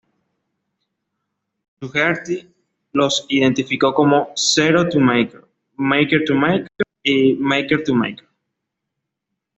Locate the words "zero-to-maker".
4.35-5.47